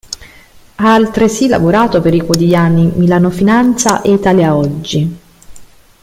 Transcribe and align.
Ha 0.77 0.93
altresì 0.95 1.47
lavorato 1.47 2.01
per 2.01 2.15
i 2.15 2.21
quotidiani 2.21 2.91
Milano 2.95 3.29
Finanza 3.29 4.01
e 4.01 4.11
Italia 4.13 4.55
Oggi. 4.55 5.19